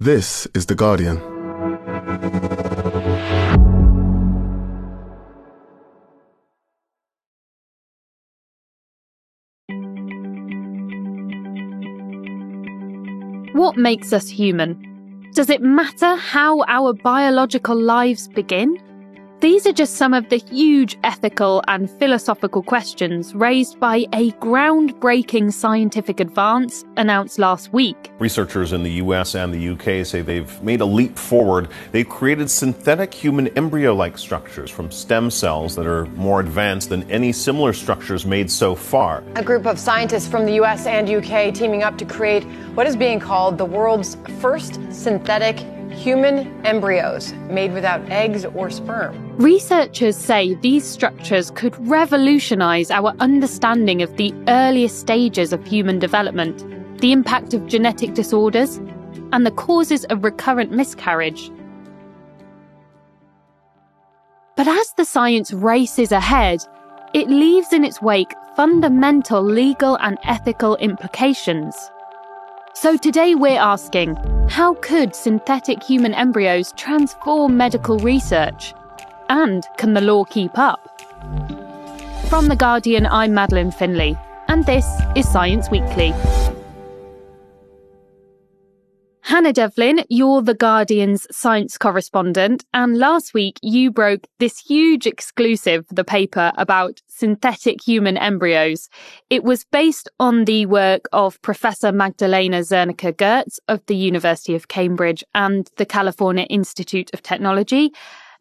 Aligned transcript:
This 0.00 0.46
is 0.54 0.66
The 0.66 0.76
Guardian. 0.76 1.16
What 13.54 13.76
makes 13.76 14.12
us 14.12 14.28
human? 14.28 15.30
Does 15.34 15.50
it 15.50 15.62
matter 15.62 16.14
how 16.14 16.62
our 16.68 16.92
biological 16.92 17.74
lives 17.74 18.28
begin? 18.28 18.78
These 19.40 19.68
are 19.68 19.72
just 19.72 19.94
some 19.94 20.14
of 20.14 20.30
the 20.30 20.38
huge 20.38 20.98
ethical 21.04 21.62
and 21.68 21.88
philosophical 21.88 22.60
questions 22.60 23.36
raised 23.36 23.78
by 23.78 23.98
a 24.12 24.32
groundbreaking 24.32 25.52
scientific 25.52 26.18
advance 26.18 26.84
announced 26.96 27.38
last 27.38 27.72
week. 27.72 28.10
Researchers 28.18 28.72
in 28.72 28.82
the 28.82 28.94
US 28.94 29.36
and 29.36 29.54
the 29.54 29.68
UK 29.68 30.04
say 30.04 30.22
they've 30.22 30.60
made 30.60 30.80
a 30.80 30.84
leap 30.84 31.16
forward. 31.16 31.68
They've 31.92 32.08
created 32.08 32.50
synthetic 32.50 33.14
human 33.14 33.46
embryo 33.56 33.94
like 33.94 34.18
structures 34.18 34.72
from 34.72 34.90
stem 34.90 35.30
cells 35.30 35.76
that 35.76 35.86
are 35.86 36.06
more 36.06 36.40
advanced 36.40 36.88
than 36.88 37.08
any 37.08 37.30
similar 37.30 37.72
structures 37.72 38.26
made 38.26 38.50
so 38.50 38.74
far. 38.74 39.22
A 39.36 39.44
group 39.44 39.66
of 39.66 39.78
scientists 39.78 40.26
from 40.26 40.46
the 40.46 40.54
US 40.54 40.84
and 40.84 41.08
UK 41.08 41.54
teaming 41.54 41.84
up 41.84 41.96
to 41.98 42.04
create 42.04 42.42
what 42.74 42.88
is 42.88 42.96
being 42.96 43.20
called 43.20 43.56
the 43.56 43.64
world's 43.64 44.16
first 44.40 44.80
synthetic 44.90 45.64
human 45.90 46.64
embryos 46.66 47.32
made 47.50 47.72
without 47.72 48.08
eggs 48.10 48.44
or 48.44 48.70
sperm. 48.70 49.36
Researchers 49.36 50.16
say 50.16 50.54
these 50.54 50.84
structures 50.84 51.50
could 51.50 51.74
revolutionize 51.88 52.90
our 52.90 53.14
understanding 53.20 54.02
of 54.02 54.16
the 54.16 54.34
earliest 54.48 54.98
stages 54.98 55.52
of 55.52 55.66
human 55.66 55.98
development, 55.98 56.64
the 57.00 57.12
impact 57.12 57.54
of 57.54 57.66
genetic 57.66 58.14
disorders, 58.14 58.76
and 59.32 59.44
the 59.44 59.50
causes 59.50 60.04
of 60.06 60.24
recurrent 60.24 60.72
miscarriage. 60.72 61.50
But 64.56 64.66
as 64.66 64.92
the 64.96 65.04
science 65.04 65.52
races 65.52 66.10
ahead, 66.10 66.60
it 67.14 67.28
leaves 67.28 67.72
in 67.72 67.84
its 67.84 68.02
wake 68.02 68.34
fundamental 68.56 69.42
legal 69.42 69.96
and 69.98 70.18
ethical 70.24 70.76
implications. 70.76 71.74
So 72.74 72.96
today 72.96 73.34
we're 73.34 73.58
asking 73.58 74.16
how 74.48 74.74
could 74.74 75.14
synthetic 75.14 75.82
human 75.82 76.14
embryos 76.14 76.72
transform 76.72 77.56
medical 77.56 77.98
research? 77.98 78.74
And 79.28 79.64
can 79.76 79.94
the 79.94 80.00
law 80.00 80.24
keep 80.24 80.58
up? 80.58 80.80
From 82.28 82.48
The 82.48 82.56
Guardian, 82.56 83.06
I'm 83.06 83.34
Madeleine 83.34 83.70
Finlay, 83.70 84.18
and 84.48 84.64
this 84.64 84.86
is 85.14 85.28
Science 85.28 85.70
Weekly. 85.70 86.12
Hannah 89.28 89.52
Devlin, 89.52 90.06
you're 90.08 90.40
The 90.40 90.54
Guardian's 90.54 91.26
science 91.30 91.76
correspondent, 91.76 92.64
and 92.72 92.96
last 92.96 93.34
week 93.34 93.58
you 93.60 93.90
broke 93.90 94.26
this 94.38 94.58
huge 94.58 95.06
exclusive 95.06 95.86
for 95.86 95.92
the 95.92 96.02
paper 96.02 96.50
about 96.56 97.02
synthetic 97.08 97.86
human 97.86 98.16
embryos. 98.16 98.88
It 99.28 99.44
was 99.44 99.66
based 99.66 100.08
on 100.18 100.46
the 100.46 100.64
work 100.64 101.10
of 101.12 101.42
Professor 101.42 101.92
Magdalena 101.92 102.60
Zernicka 102.60 103.14
Goetz 103.14 103.60
of 103.68 103.84
the 103.84 103.96
University 103.96 104.54
of 104.54 104.68
Cambridge 104.68 105.22
and 105.34 105.70
the 105.76 105.84
California 105.84 106.44
Institute 106.44 107.10
of 107.12 107.22
Technology. 107.22 107.92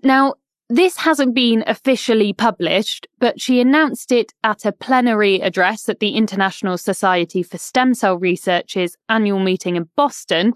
Now, 0.03 0.35
this 0.69 0.97
hasn't 0.97 1.33
been 1.33 1.63
officially 1.65 2.33
published, 2.33 3.07
but 3.19 3.39
she 3.39 3.61
announced 3.61 4.11
it 4.11 4.33
at 4.43 4.65
a 4.65 4.73
plenary 4.73 5.39
address 5.39 5.87
at 5.87 5.99
the 5.99 6.15
International 6.15 6.77
Society 6.77 7.41
for 7.41 7.57
Stem 7.57 7.93
Cell 7.93 8.17
Research's 8.17 8.97
annual 9.07 9.39
meeting 9.39 9.77
in 9.77 9.89
Boston. 9.95 10.53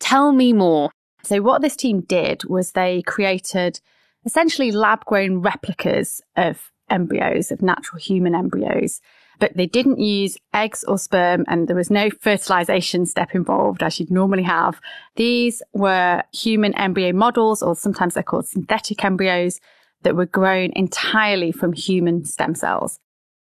Tell 0.00 0.32
me 0.32 0.52
more. 0.52 0.90
So, 1.22 1.40
what 1.40 1.62
this 1.62 1.76
team 1.76 2.02
did 2.02 2.44
was 2.44 2.72
they 2.72 3.02
created 3.02 3.80
essentially 4.24 4.70
lab 4.70 5.04
grown 5.06 5.38
replicas 5.38 6.20
of 6.36 6.70
embryos, 6.90 7.50
of 7.50 7.62
natural 7.62 7.98
human 7.98 8.34
embryos, 8.34 9.00
but 9.38 9.56
they 9.56 9.66
didn't 9.66 9.98
use 9.98 10.36
eggs 10.52 10.84
or 10.84 10.98
sperm 10.98 11.44
and 11.48 11.68
there 11.68 11.76
was 11.76 11.90
no 11.90 12.10
fertilization 12.10 13.06
step 13.06 13.34
involved 13.34 13.82
as 13.82 13.98
you'd 13.98 14.10
normally 14.10 14.42
have. 14.42 14.80
These 15.16 15.62
were 15.72 16.22
human 16.32 16.74
embryo 16.74 17.12
models, 17.12 17.62
or 17.62 17.74
sometimes 17.76 18.14
they're 18.14 18.22
called 18.22 18.48
synthetic 18.48 19.04
embryos, 19.04 19.60
that 20.02 20.16
were 20.16 20.26
grown 20.26 20.70
entirely 20.76 21.52
from 21.52 21.72
human 21.72 22.24
stem 22.24 22.54
cells. 22.54 23.00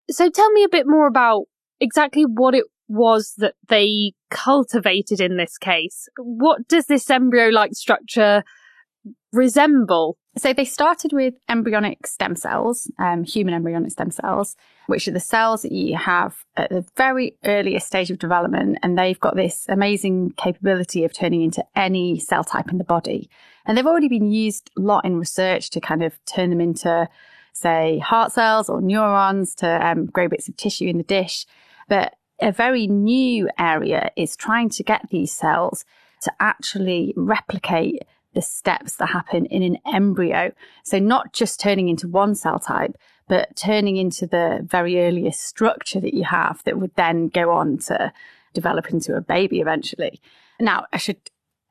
So 0.10 0.30
tell 0.30 0.52
me 0.52 0.64
a 0.64 0.70
bit 0.70 0.88
more 0.88 1.08
about 1.08 1.44
exactly 1.80 2.24
what 2.24 2.56
it 2.56 2.66
was 2.88 3.34
that 3.38 3.56
they 3.68 4.14
cultivated 4.30 5.20
in 5.20 5.38
this 5.38 5.58
case. 5.58 6.08
What 6.18 6.68
does 6.68 6.86
this 6.86 7.10
embryo 7.10 7.50
like 7.50 7.74
structure 7.74 8.44
resemble? 9.34 10.18
So 10.38 10.52
they 10.52 10.66
started 10.66 11.14
with 11.14 11.34
embryonic 11.48 12.06
stem 12.06 12.36
cells, 12.36 12.92
um, 13.00 13.24
human 13.24 13.54
embryonic 13.54 13.92
stem 13.92 14.12
cells, 14.12 14.58
which 14.88 15.08
are 15.08 15.12
the 15.12 15.20
cells 15.20 15.62
that 15.62 15.72
you 15.72 15.96
have 15.96 16.44
at 16.58 16.70
the 16.70 16.86
very 16.98 17.38
earliest 17.46 17.88
stage 17.88 18.12
of 18.12 18.20
development. 18.20 18.80
And 18.84 18.98
they've 18.98 19.20
got 19.20 19.38
this 19.38 19.66
amazing 19.70 20.32
capability 20.32 21.06
of 21.06 21.14
turning 21.14 21.42
into 21.42 21.64
any 21.74 22.20
cell 22.20 22.44
type 22.44 22.70
in 22.70 22.78
the 22.78 22.84
body. 22.84 23.30
And 23.66 23.78
they've 23.78 23.88
already 23.88 24.10
been 24.10 24.30
used 24.30 24.72
a 24.78 24.82
lot 24.82 25.06
in 25.06 25.18
research 25.18 25.70
to 25.70 25.80
kind 25.80 26.04
of 26.04 26.20
turn 26.26 26.50
them 26.50 26.60
into, 26.60 27.08
say, 27.54 28.00
heart 28.00 28.34
cells 28.34 28.68
or 28.68 28.82
neurons 28.82 29.56
to 29.56 29.88
um, 29.88 30.06
grow 30.06 30.28
bits 30.28 30.50
of 30.50 30.58
tissue 30.58 30.88
in 30.88 30.98
the 30.98 31.04
dish. 31.04 31.46
But 31.88 32.16
a 32.42 32.52
very 32.52 32.88
new 32.88 33.50
area 33.58 34.12
is 34.18 34.36
trying 34.36 34.68
to 34.72 34.84
get 34.84 35.10
these 35.10 35.32
cells 35.32 35.86
to 36.24 36.34
actually 36.42 37.14
replicate 37.16 38.04
the 38.36 38.42
steps 38.42 38.98
that 38.98 39.08
happen 39.08 39.46
in 39.48 39.64
an 39.64 39.78
embryo. 39.92 40.52
So 40.84 41.00
not 41.00 41.34
just 41.34 41.60
turning 41.60 41.90
into 41.90 42.08
one 42.08 42.36
cell 42.36 42.60
type, 42.60 42.96
but 43.28 43.56
turning 43.56 43.98
into 43.98 44.28
the 44.28 44.60
very 44.64 45.02
earliest 45.02 45.42
structure 45.42 46.00
that 46.00 46.14
you 46.14 46.24
have 46.26 46.64
that 46.66 46.78
would 46.78 46.94
then 46.96 47.30
go 47.30 47.52
on 47.52 47.80
to 47.80 48.14
develop 48.54 48.92
into 48.92 49.16
a 49.16 49.22
baby 49.22 49.60
eventually. 49.60 50.22
Now, 50.60 50.86
I 50.94 50.98
should 50.98 51.18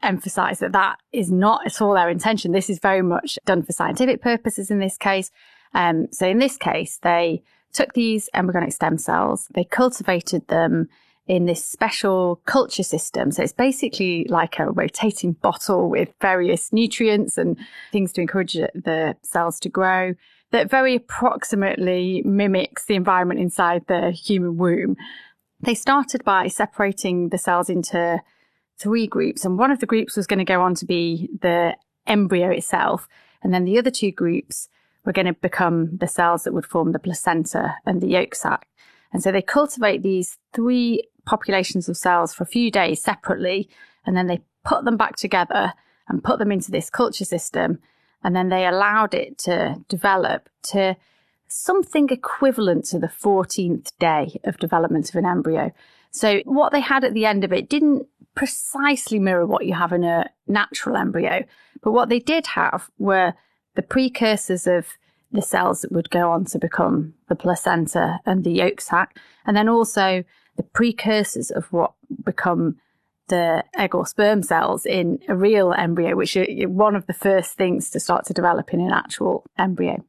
emphasize 0.03 0.59
that 0.59 0.73
that 0.73 0.99
is 1.13 1.31
not 1.31 1.65
at 1.65 1.81
all 1.81 1.97
our 1.97 2.11
intention. 2.11 2.53
This 2.53 2.69
is 2.69 2.79
very 2.79 3.03
much 3.03 3.39
done 3.47 3.63
for 3.63 3.73
scientific 3.73 4.21
purposes 4.21 4.71
in 4.71 4.81
this 4.81 4.97
case. 4.97 5.31
Um, 5.75 6.09
so 6.11 6.29
in 6.29 6.39
this 6.39 6.57
case, 6.57 6.99
they 7.03 7.43
took 7.73 7.93
these 7.95 8.29
embryonic 8.35 8.73
stem 8.73 8.99
cells, 8.99 9.49
they 9.55 9.65
cultivated 9.65 10.47
them 10.49 10.89
in 11.27 11.47
this 11.47 11.65
special 11.65 12.41
culture 12.45 12.83
system. 12.83 13.31
So 13.31 13.43
it's 13.43 13.53
basically 13.53 14.27
like 14.29 14.59
a 14.59 14.71
rotating 14.71 15.33
bottle 15.33 15.89
with 15.89 16.11
various 16.21 16.73
nutrients 16.73 17.39
and 17.39 17.57
things 17.93 18.13
to 18.13 18.21
encourage 18.21 18.53
the 18.53 19.17
cells 19.23 19.59
to 19.61 19.69
grow 19.69 20.15
that 20.51 20.71
very 20.71 20.95
approximately 20.95 22.23
mimics 22.25 22.85
the 22.85 22.95
environment 22.95 23.41
inside 23.41 23.85
the 23.89 24.13
human 24.13 24.57
womb. 24.57 24.97
They 25.61 25.75
started 25.75 26.23
by 26.25 26.47
separating 26.49 27.31
the 27.31 27.39
cells 27.39 27.69
into 27.69 28.21
three 28.79 29.07
groups, 29.07 29.45
and 29.45 29.59
one 29.59 29.71
of 29.71 29.81
the 29.81 29.87
groups 29.87 30.17
was 30.17 30.27
going 30.27 30.39
to 30.39 30.45
go 30.45 30.61
on 30.61 30.75
to 30.77 30.85
be 30.85 31.29
the 31.41 31.75
embryo 32.07 32.51
itself, 32.51 33.09
and 33.43 33.53
then 33.53 33.65
the 33.65 33.79
other 33.79 33.91
two 33.91 34.13
groups 34.13 34.69
were 35.05 35.13
going 35.13 35.27
to 35.27 35.33
become 35.33 35.97
the 35.97 36.07
cells 36.07 36.45
that 36.45 36.53
would 36.53 36.67
form 36.67 36.93
the 36.93 36.99
placenta 36.99 37.75
and 37.87 38.01
the 38.01 38.09
yolk 38.09 38.35
sac. 38.35 38.69
And 39.13 39.23
so 39.23 39.33
they 39.33 39.43
cultivate 39.43 40.03
these 40.03 40.39
three 40.53 41.03
populations 41.25 41.89
of 41.89 41.97
cells 41.97 42.35
for 42.35 42.45
a 42.45 42.49
few 42.49 42.71
days 42.71 43.03
separately, 43.03 43.69
and 44.07 44.17
then 44.17 44.27
they 44.27 44.43
put 44.65 44.85
them 44.85 44.97
back 44.97 45.17
together 45.17 45.73
and 46.09 46.25
put 46.25 46.39
them 46.39 46.53
into 46.53 46.71
this 46.71 46.91
culture 46.91 47.25
system. 47.25 47.79
And 48.23 48.35
then 48.35 48.49
they 48.49 48.67
allowed 48.67 49.15
it 49.15 49.39
to 49.39 49.77
develop 49.89 50.49
to 50.71 50.97
something 51.49 52.09
equivalent 52.11 52.85
to 52.87 52.99
the 52.99 53.07
14th 53.07 53.93
day 53.99 54.41
of 54.45 54.59
development 54.59 55.09
of 55.09 55.15
an 55.17 55.27
embryo. 55.27 55.73
So 56.11 56.41
what 56.45 56.73
they 56.73 56.81
had 56.81 57.05
at 57.05 57.15
the 57.15 57.27
end 57.27 57.45
of 57.45 57.53
it 57.53 57.69
didn't 57.69 58.07
precisely 58.35 59.19
mirror 59.19 59.47
what 59.47 59.67
you 59.67 59.75
have 59.75 59.93
in 59.93 60.05
a 60.05 60.31
natural 60.47 60.97
embryo, 60.97 61.45
but 61.83 61.93
what 61.93 62.09
they 62.09 62.19
did 62.19 62.47
have 62.49 62.91
were 62.99 63.35
the 63.75 63.83
precursors 63.83 64.67
of 64.67 64.87
the 65.33 65.43
cells 65.43 65.81
that 65.83 65.93
would 65.93 66.11
go 66.11 66.31
on 66.31 66.45
to 66.47 66.59
become 66.59 67.15
the 67.29 67.35
placenta 67.35 68.21
and 68.25 68.45
the 68.45 68.53
yolk 68.53 68.81
sac, 68.81 69.19
and 69.47 69.57
then 69.57 69.69
also 69.69 70.25
the 70.57 70.63
precursors 70.63 71.51
of 71.51 71.73
what 71.73 71.93
become 72.25 72.77
the 73.29 73.65
egg 73.77 73.95
or 73.95 74.07
sperm 74.07 74.43
cells 74.43 74.85
in 74.85 75.19
a 75.29 75.35
real 75.35 75.73
embryo, 75.73 76.15
which 76.15 76.37
are 76.37 76.47
one 76.69 76.95
of 76.95 77.07
the 77.07 77.15
first 77.15 77.57
things 77.57 77.91
to 77.91 78.01
start 78.01 78.27
to 78.27 78.35
develop 78.35 78.73
in 78.73 78.81
an 78.81 78.93
actual 78.93 79.45
embryo. 79.59 80.05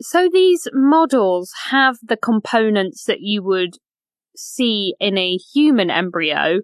So 0.00 0.28
these 0.32 0.66
models 0.72 1.52
have 1.70 1.98
the 2.02 2.16
components 2.16 3.04
that 3.04 3.20
you 3.20 3.42
would 3.42 3.76
see 4.36 4.94
in 4.98 5.16
a 5.18 5.36
human 5.36 5.90
embryo, 5.90 6.60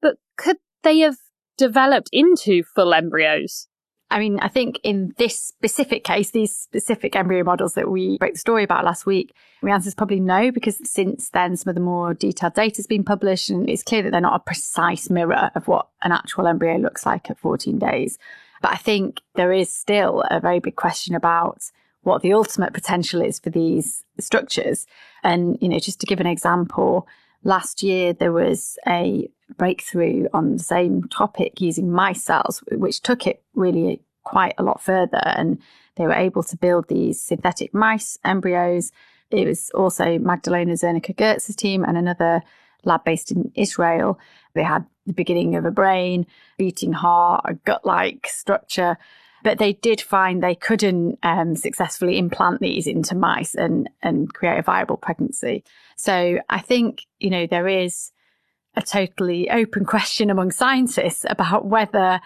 but 0.00 0.16
could 0.36 0.56
they 0.82 1.00
have 1.00 1.16
developed 1.58 2.08
into 2.12 2.62
full 2.62 2.94
embryos? 2.94 3.68
I 4.10 4.18
mean, 4.18 4.40
I 4.40 4.48
think 4.48 4.80
in 4.82 5.14
this 5.18 5.38
specific 5.38 6.02
case, 6.02 6.30
these 6.30 6.54
specific 6.54 7.14
embryo 7.14 7.44
models 7.44 7.74
that 7.74 7.90
we 7.90 8.18
wrote 8.20 8.32
the 8.32 8.38
story 8.38 8.64
about 8.64 8.84
last 8.84 9.06
week, 9.06 9.34
the 9.62 9.70
answer 9.70 9.88
is 9.88 9.94
probably 9.94 10.18
no, 10.18 10.50
because 10.50 10.78
since 10.82 11.28
then 11.30 11.56
some 11.56 11.70
of 11.70 11.74
the 11.76 11.80
more 11.80 12.12
detailed 12.12 12.54
data 12.54 12.76
has 12.76 12.88
been 12.88 13.04
published 13.04 13.50
and 13.50 13.70
it's 13.70 13.84
clear 13.84 14.02
that 14.02 14.10
they're 14.10 14.20
not 14.20 14.34
a 14.34 14.44
precise 14.44 15.10
mirror 15.10 15.50
of 15.54 15.68
what 15.68 15.88
an 16.02 16.10
actual 16.10 16.48
embryo 16.48 16.76
looks 16.78 17.06
like 17.06 17.30
at 17.30 17.38
14 17.38 17.78
days. 17.78 18.18
But 18.60 18.72
I 18.72 18.76
think 18.76 19.20
there 19.36 19.52
is 19.52 19.72
still 19.72 20.24
a 20.28 20.40
very 20.40 20.58
big 20.58 20.76
question 20.76 21.14
about 21.14 21.62
what 22.02 22.22
the 22.22 22.32
ultimate 22.32 22.72
potential 22.72 23.22
is 23.22 23.38
for 23.38 23.50
these 23.50 24.04
structures. 24.18 24.86
And, 25.22 25.56
you 25.60 25.68
know, 25.68 25.78
just 25.78 26.00
to 26.00 26.06
give 26.06 26.20
an 26.20 26.26
example, 26.26 27.06
last 27.42 27.82
year 27.82 28.12
there 28.12 28.32
was 28.32 28.78
a 28.86 29.28
breakthrough 29.56 30.26
on 30.32 30.52
the 30.52 30.62
same 30.62 31.04
topic 31.04 31.60
using 31.60 31.90
mice 31.90 32.22
cells, 32.22 32.62
which 32.70 33.00
took 33.00 33.26
it 33.26 33.42
really 33.54 34.02
quite 34.24 34.54
a 34.58 34.62
lot 34.62 34.82
further. 34.82 35.22
And 35.24 35.58
they 35.96 36.04
were 36.04 36.14
able 36.14 36.42
to 36.44 36.56
build 36.56 36.88
these 36.88 37.20
synthetic 37.20 37.74
mice 37.74 38.18
embryos. 38.24 38.92
It 39.30 39.46
was 39.46 39.70
also 39.70 40.18
Magdalena 40.18 40.72
Zernicka 40.74 41.16
Goetz's 41.16 41.56
team 41.56 41.84
and 41.84 41.96
another 41.96 42.42
lab 42.84 43.04
based 43.04 43.30
in 43.30 43.52
Israel. 43.54 44.18
They 44.54 44.62
had 44.62 44.86
the 45.06 45.12
beginning 45.12 45.56
of 45.56 45.64
a 45.64 45.70
brain, 45.70 46.26
beating 46.58 46.92
heart, 46.92 47.42
a 47.44 47.54
gut 47.54 47.84
like 47.84 48.26
structure. 48.28 48.96
But 49.42 49.58
they 49.58 49.74
did 49.74 50.00
find 50.00 50.42
they 50.42 50.54
couldn't 50.54 51.18
um, 51.22 51.56
successfully 51.56 52.18
implant 52.18 52.60
these 52.60 52.86
into 52.86 53.14
mice 53.14 53.54
and, 53.54 53.88
and 54.02 54.32
create 54.32 54.58
a 54.58 54.62
viable 54.62 54.96
pregnancy. 54.96 55.64
So 55.96 56.38
I 56.48 56.60
think, 56.60 57.06
you 57.18 57.30
know, 57.30 57.46
there 57.46 57.68
is 57.68 58.12
a 58.74 58.82
totally 58.82 59.50
open 59.50 59.84
question 59.84 60.30
among 60.30 60.52
scientists 60.52 61.24
about 61.28 61.66
whether 61.66 62.20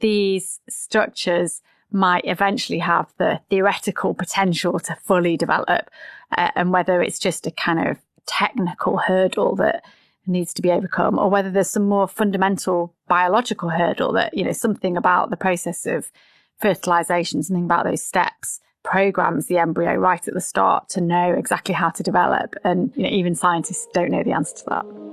these 0.00 0.60
structures 0.68 1.60
might 1.92 2.24
eventually 2.24 2.78
have 2.78 3.12
the 3.18 3.40
theoretical 3.50 4.14
potential 4.14 4.78
to 4.78 4.96
fully 5.04 5.36
develop 5.36 5.90
uh, 6.36 6.50
and 6.54 6.72
whether 6.72 7.02
it's 7.02 7.18
just 7.18 7.46
a 7.46 7.50
kind 7.50 7.88
of 7.88 7.98
technical 8.26 8.98
hurdle 8.98 9.56
that 9.56 9.84
needs 10.26 10.54
to 10.54 10.62
be 10.62 10.70
overcome 10.70 11.18
or 11.18 11.28
whether 11.28 11.50
there's 11.50 11.70
some 11.70 11.88
more 11.88 12.06
fundamental 12.06 12.94
biological 13.08 13.70
hurdle 13.70 14.12
that 14.12 14.36
you 14.36 14.44
know 14.44 14.52
something 14.52 14.96
about 14.96 15.30
the 15.30 15.36
process 15.36 15.86
of 15.86 16.12
fertilization 16.60 17.42
something 17.42 17.64
about 17.64 17.84
those 17.84 18.02
steps 18.02 18.60
programs 18.82 19.46
the 19.46 19.58
embryo 19.58 19.94
right 19.94 20.26
at 20.26 20.34
the 20.34 20.40
start 20.40 20.88
to 20.88 21.00
know 21.00 21.34
exactly 21.36 21.74
how 21.74 21.90
to 21.90 22.02
develop 22.02 22.54
and 22.64 22.92
you 22.96 23.02
know 23.02 23.10
even 23.10 23.34
scientists 23.34 23.86
don't 23.92 24.10
know 24.10 24.22
the 24.22 24.32
answer 24.32 24.56
to 24.56 24.64
that 24.68 25.10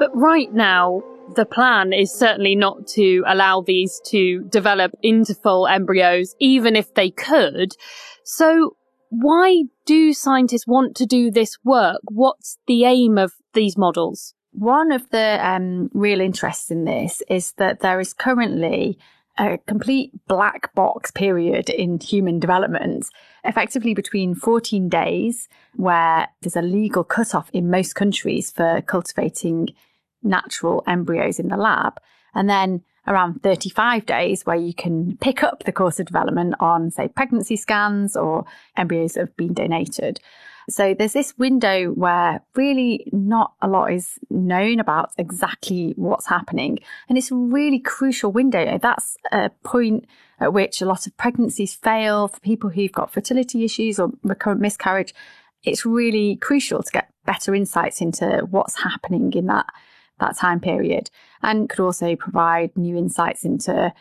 But 0.00 0.16
right 0.16 0.50
now, 0.50 1.02
the 1.36 1.44
plan 1.44 1.92
is 1.92 2.10
certainly 2.10 2.56
not 2.56 2.86
to 2.94 3.22
allow 3.26 3.60
these 3.60 4.00
to 4.06 4.42
develop 4.44 4.92
into 5.02 5.34
full 5.34 5.66
embryos, 5.66 6.34
even 6.40 6.74
if 6.74 6.94
they 6.94 7.10
could. 7.10 7.74
So 8.24 8.76
why 9.10 9.64
do 9.84 10.14
scientists 10.14 10.66
want 10.66 10.96
to 10.96 11.06
do 11.06 11.30
this 11.30 11.58
work? 11.64 12.00
What's 12.10 12.56
the 12.66 12.84
aim 12.86 13.18
of 13.18 13.34
these 13.52 13.76
models? 13.76 14.34
One 14.52 14.92
of 14.92 15.08
the 15.10 15.38
um, 15.46 15.90
real 15.94 16.20
interests 16.20 16.70
in 16.70 16.84
this 16.84 17.22
is 17.28 17.52
that 17.52 17.80
there 17.80 18.00
is 18.00 18.12
currently 18.12 18.98
a 19.38 19.58
complete 19.66 20.12
black 20.26 20.74
box 20.74 21.10
period 21.10 21.70
in 21.70 21.98
human 22.00 22.38
development, 22.38 23.06
effectively 23.44 23.94
between 23.94 24.34
14 24.34 24.88
days, 24.88 25.48
where 25.76 26.28
there's 26.42 26.56
a 26.56 26.62
legal 26.62 27.04
cutoff 27.04 27.48
in 27.52 27.70
most 27.70 27.94
countries 27.94 28.50
for 28.50 28.82
cultivating 28.82 29.68
natural 30.22 30.82
embryos 30.86 31.38
in 31.38 31.48
the 31.48 31.56
lab. 31.56 31.94
And 32.34 32.50
then 32.50 32.82
around 33.06 33.42
35 33.42 34.04
days 34.04 34.44
where 34.44 34.56
you 34.56 34.74
can 34.74 35.16
pick 35.18 35.42
up 35.42 35.64
the 35.64 35.72
course 35.72 35.98
of 35.98 36.06
development 36.06 36.54
on, 36.60 36.90
say, 36.90 37.08
pregnancy 37.08 37.56
scans 37.56 38.16
or 38.16 38.44
embryos 38.76 39.14
that 39.14 39.20
have 39.20 39.36
been 39.36 39.54
donated. 39.54 40.20
So 40.70 40.94
there's 40.94 41.12
this 41.12 41.36
window 41.36 41.90
where 41.90 42.42
really 42.54 43.06
not 43.12 43.54
a 43.60 43.68
lot 43.68 43.92
is 43.92 44.18
known 44.30 44.80
about 44.80 45.10
exactly 45.18 45.94
what's 45.96 46.26
happening. 46.26 46.78
And 47.08 47.18
it's 47.18 47.30
a 47.30 47.34
really 47.34 47.78
crucial 47.78 48.32
window. 48.32 48.78
That's 48.78 49.16
a 49.32 49.50
point 49.64 50.06
at 50.38 50.52
which 50.52 50.80
a 50.80 50.86
lot 50.86 51.06
of 51.06 51.16
pregnancies 51.16 51.74
fail 51.74 52.28
for 52.28 52.40
people 52.40 52.70
who've 52.70 52.92
got 52.92 53.12
fertility 53.12 53.64
issues 53.64 53.98
or 53.98 54.10
recurrent 54.22 54.60
miscarriage. 54.60 55.12
It's 55.64 55.84
really 55.84 56.36
crucial 56.36 56.82
to 56.82 56.92
get 56.92 57.12
better 57.26 57.54
insights 57.54 58.00
into 58.00 58.46
what's 58.50 58.82
happening 58.82 59.32
in 59.34 59.46
that 59.46 59.66
that 60.20 60.36
time 60.36 60.60
period 60.60 61.10
and 61.42 61.68
could 61.68 61.80
also 61.80 62.14
provide 62.14 62.76
new 62.76 62.96
insights 62.96 63.44
into 63.44 63.92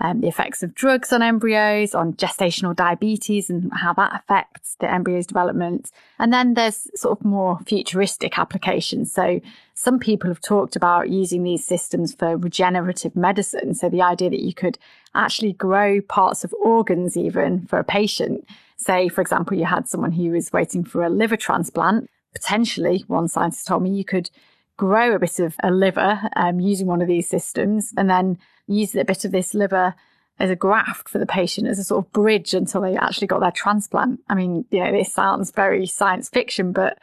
um, 0.00 0.20
the 0.20 0.28
effects 0.28 0.62
of 0.62 0.74
drugs 0.74 1.12
on 1.12 1.22
embryos, 1.22 1.94
on 1.94 2.14
gestational 2.14 2.74
diabetes 2.74 3.48
and 3.50 3.70
how 3.72 3.92
that 3.94 4.14
affects 4.14 4.76
the 4.80 4.90
embryo's 4.90 5.26
development. 5.26 5.90
And 6.18 6.32
then 6.32 6.54
there's 6.54 6.88
sort 6.94 7.18
of 7.18 7.24
more 7.24 7.58
futuristic 7.66 8.38
applications. 8.38 9.12
So 9.12 9.40
some 9.74 9.98
people 9.98 10.30
have 10.30 10.40
talked 10.40 10.76
about 10.76 11.10
using 11.10 11.42
these 11.42 11.64
systems 11.64 12.14
for 12.14 12.36
regenerative 12.36 13.14
medicine. 13.14 13.74
So 13.74 13.88
the 13.88 14.02
idea 14.02 14.30
that 14.30 14.40
you 14.40 14.54
could 14.54 14.78
actually 15.14 15.52
grow 15.52 16.00
parts 16.00 16.42
of 16.42 16.54
organs 16.54 17.16
even 17.16 17.66
for 17.66 17.78
a 17.78 17.84
patient. 17.84 18.46
Say, 18.76 19.08
for 19.08 19.20
example, 19.20 19.56
you 19.56 19.66
had 19.66 19.88
someone 19.88 20.12
who 20.12 20.30
was 20.30 20.52
waiting 20.52 20.84
for 20.84 21.04
a 21.04 21.10
liver 21.10 21.36
transplant. 21.36 22.08
Potentially, 22.34 23.04
one 23.06 23.28
scientist 23.28 23.66
told 23.66 23.82
me 23.82 23.90
you 23.90 24.04
could 24.04 24.30
grow 24.76 25.14
a 25.14 25.18
bit 25.18 25.38
of 25.38 25.54
a 25.62 25.70
liver 25.70 26.20
um, 26.34 26.58
using 26.58 26.86
one 26.86 27.02
of 27.02 27.08
these 27.08 27.28
systems 27.28 27.92
and 27.96 28.08
then 28.08 28.38
use 28.66 28.94
a 28.94 29.04
bit 29.04 29.24
of 29.24 29.32
this 29.32 29.54
liver 29.54 29.94
as 30.38 30.50
a 30.50 30.56
graft 30.56 31.08
for 31.08 31.18
the 31.18 31.26
patient 31.26 31.68
as 31.68 31.78
a 31.78 31.84
sort 31.84 32.04
of 32.04 32.12
bridge 32.12 32.54
until 32.54 32.80
they 32.80 32.96
actually 32.96 33.26
got 33.26 33.40
their 33.40 33.50
transplant. 33.50 34.20
I 34.28 34.34
mean, 34.34 34.64
you 34.70 34.82
know, 34.82 34.92
this 34.92 35.12
sounds 35.12 35.50
very 35.50 35.86
science 35.86 36.28
fiction, 36.28 36.72
but 36.72 36.98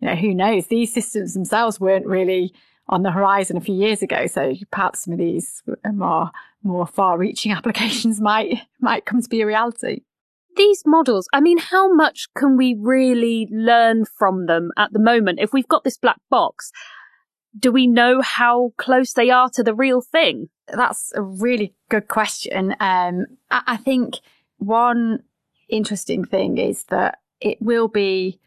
you 0.00 0.08
know, 0.08 0.16
who 0.16 0.34
knows? 0.34 0.66
These 0.66 0.92
systems 0.92 1.34
themselves 1.34 1.80
weren't 1.80 2.06
really 2.06 2.52
on 2.88 3.02
the 3.02 3.10
horizon 3.10 3.56
a 3.56 3.60
few 3.60 3.74
years 3.74 4.02
ago. 4.02 4.26
So 4.26 4.54
perhaps 4.70 5.04
some 5.04 5.12
of 5.12 5.18
these 5.18 5.62
more 5.92 6.30
more 6.62 6.86
far-reaching 6.86 7.52
applications 7.56 8.20
might 8.20 8.60
might 8.80 9.06
come 9.06 9.22
to 9.22 9.28
be 9.28 9.40
a 9.40 9.46
reality. 9.46 10.00
These 10.56 10.84
models, 10.86 11.26
I 11.32 11.40
mean, 11.40 11.58
how 11.58 11.92
much 11.92 12.28
can 12.36 12.56
we 12.56 12.76
really 12.78 13.48
learn 13.50 14.04
from 14.04 14.46
them 14.46 14.70
at 14.76 14.92
the 14.92 15.00
moment? 15.00 15.40
If 15.40 15.52
we've 15.52 15.66
got 15.66 15.82
this 15.82 15.96
black 15.96 16.20
box, 16.30 16.70
do 17.58 17.70
we 17.70 17.86
know 17.86 18.20
how 18.20 18.72
close 18.76 19.12
they 19.12 19.30
are 19.30 19.48
to 19.50 19.62
the 19.62 19.74
real 19.74 20.00
thing? 20.00 20.48
That's 20.68 21.12
a 21.14 21.22
really 21.22 21.74
good 21.88 22.08
question. 22.08 22.74
Um, 22.80 23.26
I, 23.50 23.62
I 23.66 23.76
think 23.76 24.16
one 24.58 25.22
interesting 25.68 26.24
thing 26.24 26.58
is 26.58 26.84
that 26.84 27.18
it 27.40 27.60
will 27.60 27.88
be 27.88 28.40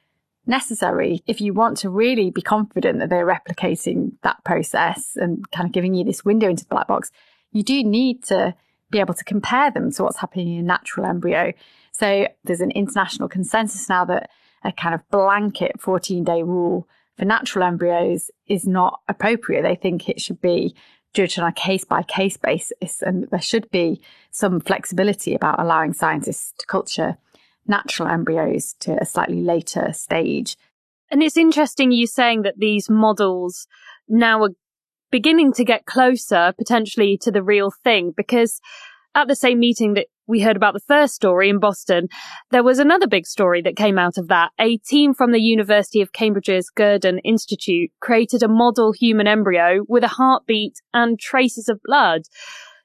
necessary 0.46 1.22
if 1.28 1.42
you 1.42 1.54
want 1.54 1.78
to 1.78 1.90
really 1.90 2.32
be 2.32 2.42
confident 2.42 3.00
that 3.00 3.10
they're 3.10 3.28
replicating 3.28 4.14
that 4.24 4.44
process 4.44 5.16
and 5.16 5.50
kind 5.52 5.68
of 5.68 5.74
giving 5.74 5.94
you 5.94 6.04
this 6.04 6.24
window 6.24 6.50
into 6.50 6.64
the 6.64 6.70
black 6.70 6.88
box. 6.88 7.12
You 7.52 7.64
do 7.64 7.84
need 7.84 8.24
to 8.26 8.56
be 8.90 9.00
able 9.00 9.14
to 9.14 9.24
compare 9.24 9.70
them 9.72 9.92
to 9.92 10.04
what's 10.04 10.18
happening 10.18 10.54
in 10.54 10.60
a 10.60 10.64
natural 10.64 11.06
embryo. 11.06 11.52
So 11.92 12.28
there's 12.46 12.62
an 12.62 12.72
international 12.72 13.28
consensus 13.28 13.90
now 13.90 14.06
that 14.06 14.30
a 14.64 14.72
kind 14.72 14.96
of 14.96 15.08
blanket 15.10 15.80
14 15.80 16.24
day 16.24 16.44
rule 16.44 16.88
for 17.18 17.26
natural 17.26 17.66
embryos 17.66 18.30
is 18.48 18.68
not 18.68 19.02
appropriate. 19.08 19.64
They 19.64 19.76
think 19.76 20.08
it 20.08 20.22
should 20.22 20.42
be 20.42 20.76
judged 21.14 21.40
on 21.40 21.48
a 21.48 21.54
case 21.54 21.84
by 21.84 22.04
case 22.04 22.38
basis, 22.38 23.02
and 23.02 23.28
there 23.32 23.42
should 23.42 23.70
be 23.72 24.02
some 24.32 24.60
flexibility 24.60 25.34
about 25.34 25.60
allowing 25.60 25.94
scientists 25.94 26.54
to 26.60 26.66
culture 26.68 27.18
natural 27.66 28.08
embryos 28.08 28.76
to 28.80 29.02
a 29.02 29.06
slightly 29.06 29.42
later 29.42 29.92
stage. 29.94 30.56
And 31.10 31.24
it's 31.24 31.38
interesting 31.38 31.92
you 31.92 32.08
saying 32.08 32.44
that 32.44 32.58
these 32.58 32.90
models 32.90 33.68
now 34.08 34.44
are 34.44 34.52
beginning 35.12 35.54
to 35.54 35.64
get 35.64 35.86
closer 35.86 36.54
potentially 36.58 37.18
to 37.22 37.32
the 37.32 37.44
real 37.44 37.72
thing 37.84 38.14
because 38.16 38.60
at 39.16 39.28
the 39.28 39.36
same 39.36 39.60
meeting 39.60 39.94
that 39.96 40.08
we 40.28 40.42
heard 40.42 40.56
about 40.56 40.74
the 40.74 40.80
first 40.82 41.16
story 41.16 41.50
in 41.50 41.60
Boston, 41.60 42.08
there 42.52 42.64
was 42.64 42.80
another 42.80 43.08
big 43.08 43.26
story 43.26 43.62
that 43.62 43.76
came 43.76 43.98
out 43.98 44.18
of 44.18 44.28
that. 44.28 44.52
A 44.60 44.78
team 44.78 45.14
from 45.14 45.32
the 45.32 45.42
University 45.42 46.02
of 46.02 46.14
Cambridge's 46.14 46.70
Gurdon 46.70 47.20
Institute 47.20 47.92
created 48.02 48.44
a 48.44 48.48
model 48.48 48.92
human 48.92 49.28
embryo 49.28 49.86
with 49.88 50.04
a 50.04 50.10
heartbeat 50.10 50.82
and 50.94 51.20
traces 51.20 51.70
of 51.70 51.80
blood. 51.84 52.24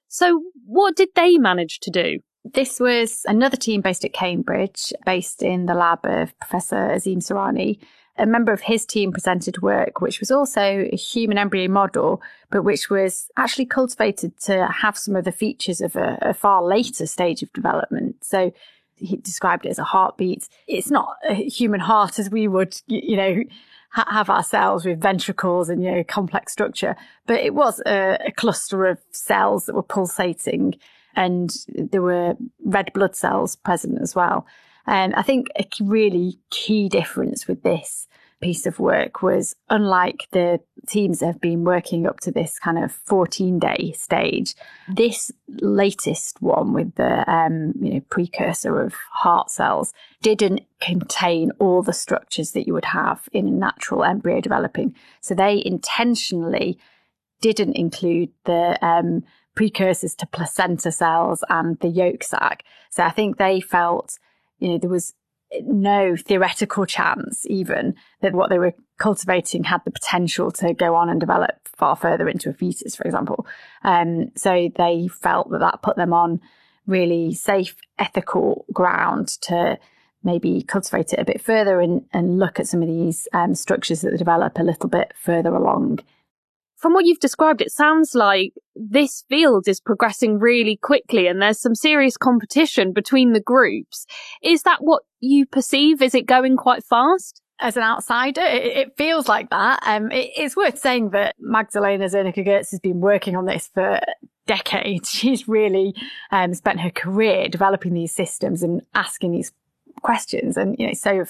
So 0.09 0.43
what 0.67 0.97
did 0.97 1.09
they 1.15 1.39
manage 1.39 1.81
to 1.81 1.91
do? 1.91 2.19
This 2.45 2.81
was 2.81 3.23
another 3.27 3.57
team 3.57 3.83
based 3.83 4.05
at 4.05 4.13
Cambridge, 4.13 4.93
based 5.07 5.43
in 5.43 5.67
the 5.67 5.75
lab 5.75 6.01
of 6.05 6.37
Professor 6.41 6.91
Azim 6.91 7.21
Surani, 7.21 7.79
a 8.23 8.27
member 8.27 8.53
of 8.53 8.61
his 8.61 8.87
team 8.87 9.11
presented 9.13 9.61
work 9.63 10.01
which 10.01 10.21
was 10.21 10.31
also 10.31 10.89
a 10.93 10.97
human 10.97 11.37
embryo 11.37 11.69
model, 11.69 12.23
but 12.51 12.63
which 12.63 12.89
was 12.89 13.29
actually 13.37 13.67
cultivated 13.67 14.39
to 14.39 14.67
have 14.69 14.97
some 14.97 15.17
of 15.17 15.25
the 15.25 15.33
features 15.33 15.81
of 15.81 15.97
a, 15.97 16.19
a 16.23 16.33
far 16.33 16.63
later 16.65 17.05
stage 17.05 17.43
of 17.43 17.53
development. 17.53 18.25
So 18.25 18.53
he 18.95 19.17
described 19.17 19.67
it 19.67 19.71
as 19.71 19.81
a 19.81 19.85
heartbeat. 19.85 20.49
It's 20.69 20.91
not 20.91 21.17
a 21.29 21.35
human 21.35 21.81
heart 21.81 22.21
as 22.21 22.31
we 22.31 22.47
would, 22.47 22.81
you 22.87 23.17
know, 23.17 23.43
ha- 23.91 24.09
have 24.09 24.31
ourselves 24.31 24.85
with 24.85 25.01
ventricles 25.01 25.69
and, 25.69 25.83
you 25.83 25.91
know, 25.91 26.05
complex 26.05 26.53
structure. 26.53 26.95
But 27.27 27.41
it 27.41 27.55
was 27.55 27.83
a, 27.87 28.19
a 28.25 28.31
cluster 28.31 28.87
of 28.87 28.99
cells 29.11 29.67
that 29.67 29.75
were 29.75 29.83
pulsating 29.83 30.77
and 31.17 31.53
there 31.75 32.03
were 32.03 32.37
red 32.65 32.93
blood 32.93 33.17
cells 33.17 33.57
present 33.57 34.01
as 34.01 34.15
well. 34.15 34.47
And 34.87 35.15
I 35.15 35.23
think 35.23 35.49
a 35.57 35.65
really 35.81 36.39
key 36.51 36.89
difference 36.89 37.47
with 37.47 37.63
this 37.63 38.09
piece 38.43 38.67
of 38.67 38.81
work 38.81 39.23
was 39.23 39.55
unlike 39.71 40.27
the 40.33 40.61
teams 40.87 41.21
that 41.21 41.27
have 41.27 41.41
been 41.41 41.65
working 41.65 42.07
up 42.07 42.21
to 42.21 42.33
this 42.33 42.59
kind 42.59 42.77
of 42.77 42.93
14 42.93 43.59
day 43.59 43.95
stage, 43.97 44.55
this 44.93 45.31
latest 45.61 46.43
one 46.43 46.75
with 46.75 46.95
the 46.97 47.31
um, 47.31 47.73
you 47.81 47.95
know, 47.95 48.01
precursor 48.11 48.81
of 48.81 48.95
heart 49.13 49.51
cells 49.51 49.95
didn't 50.21 50.63
contain 50.81 51.53
all 51.59 51.83
the 51.83 51.93
structures 51.93 52.51
that 52.51 52.67
you 52.67 52.75
would 52.75 52.87
have 52.87 53.29
in 53.33 53.47
a 53.47 53.51
natural 53.51 54.05
embryo 54.05 54.41
developing. 54.41 54.95
So 55.21 55.35
they 55.35 55.63
intentionally 55.65 56.79
didn't 57.41 57.75
include 57.75 58.31
the 58.45 58.77
um, 58.85 59.25
precursors 59.55 60.15
to 60.17 60.27
placenta 60.27 60.91
cells 60.91 61.45
and 61.49 61.79
the 61.81 61.89
yolk 61.89 62.23
sac. 62.23 62.65
So 62.91 63.05
I 63.05 63.11
think 63.11 63.37
they 63.37 63.61
felt, 63.61 64.19
you 64.63 64.69
know, 64.69 64.79
there 64.79 64.91
was 64.91 65.15
no 65.63 66.17
theoretical 66.17 66.87
chance 66.87 67.45
even 67.47 67.95
that 68.21 68.33
what 68.33 68.49
they 68.49 68.59
were 68.59 68.73
cultivating 68.99 69.65
had 69.65 69.83
the 69.85 69.91
potential 69.91 70.51
to 70.53 70.73
go 70.73 70.95
on 70.95 71.09
and 71.09 71.21
develop 71.21 71.69
far 71.77 71.97
further 71.97 72.29
into 72.29 72.49
a 72.49 72.53
fetus, 72.53 72.95
for 72.95 73.03
example. 73.05 73.45
Um, 73.83 74.31
so 74.37 74.71
they 74.77 75.09
felt 75.09 75.51
that 75.51 75.59
that 75.59 75.83
put 75.83 75.97
them 75.97 76.13
on 76.13 76.41
really 76.87 77.35
safe, 77.35 77.75
ethical 77.99 78.65
ground 78.73 79.29
to 79.43 79.79
maybe 80.23 80.63
cultivate 80.63 81.13
it 81.13 81.19
a 81.19 81.25
bit 81.25 81.43
further 81.43 81.81
and, 81.81 82.05
and 82.13 82.39
look 82.39 82.61
at 82.61 82.69
some 82.69 82.81
of 82.81 82.89
these 82.89 83.27
um, 83.33 83.55
structures 83.57 84.03
that 84.03 84.17
develop 84.17 84.59
a 84.59 84.63
little 84.63 84.89
bit 84.89 85.13
further 85.17 85.55
along 85.55 85.99
from 86.83 86.95
what 86.95 87.07
you've 87.07 87.21
described, 87.21 87.61
it 87.61 87.71
sounds 87.71 88.13
like 88.13 88.53
this 88.75 89.25
field 89.29 89.69
is 89.69 89.81
progressing 89.81 90.41
really 90.41 90.77
quickly 90.77 91.29
and 91.29 91.41
there's 91.41 91.61
some 91.61 91.77
serious 91.77 92.17
competition 92.17 92.93
between 92.93 93.33
the 93.33 93.41
groups. 93.41 94.05
Is 94.43 94.65
that 94.65 94.79
what 94.81 95.05
you 95.21 95.47
perceive? 95.47 96.03
Is 96.03 96.15
it 96.15 96.27
going 96.27 96.57
quite 96.57 96.85
fast? 96.85 97.41
As 97.61 97.77
an 97.77 97.85
outsider, 97.85 98.43
it, 98.43 98.97
feels 98.97 99.29
like 99.29 99.51
that. 99.51 99.79
Um, 99.87 100.11
it, 100.11 100.31
it's 100.37 100.57
worth 100.57 100.81
saying 100.81 101.11
that 101.11 101.37
Magdalena 101.39 102.07
Zernicka 102.07 102.45
Goetz 102.45 102.73
has 102.73 102.81
been 102.81 103.01
working 103.01 103.37
on 103.37 103.47
this 103.47 103.71
for 103.73 104.01
decades. 104.49 105.09
She's 105.13 105.47
really 105.47 105.95
um, 106.33 106.53
spent 106.55 106.81
her 106.81 106.91
career 106.91 107.49
developing 107.49 107.95
these 107.95 108.13
systems 108.13 108.65
and 108.65 108.83
asking 108.95 109.31
these 109.31 109.53
questions. 110.03 110.57
And, 110.57 110.75
you 110.81 110.89
know, 110.89 110.95
so 110.95 111.25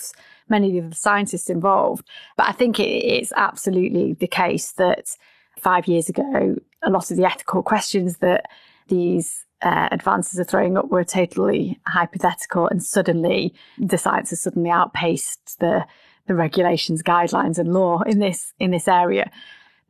many 0.49 0.79
of 0.79 0.89
the 0.89 0.97
scientists 0.97 1.51
involved. 1.51 2.09
But 2.39 2.49
I 2.49 2.53
think 2.53 2.81
it 2.81 3.05
is 3.05 3.35
absolutely 3.37 4.15
the 4.15 4.27
case 4.27 4.73
that 4.73 5.17
five 5.63 5.87
years 5.87 6.09
ago, 6.09 6.57
a 6.83 6.91
lot 6.91 7.11
of 7.11 7.17
the 7.17 7.25
ethical 7.25 7.63
questions 7.63 8.19
that 8.19 8.47
these 8.89 9.47
uh, 9.63 9.89
advances 9.93 10.41
are 10.41 10.45
throwing 10.45 10.77
up 10.77 10.91
were 10.91 11.05
totally 11.05 11.79
hypothetical, 11.87 12.67
and 12.67 12.83
suddenly 12.83 13.55
the 13.79 13.99
science 13.99 14.31
has 14.31 14.41
suddenly 14.41 14.71
outpaced 14.71 15.59
the 15.61 15.87
the 16.29 16.35
regulations, 16.35 17.03
guidelines, 17.03 17.59
and 17.59 17.73
law 17.73 18.03
in 18.03 18.19
this 18.19 18.53
in 18.59 18.71
this 18.71 18.89
area. 18.89 19.31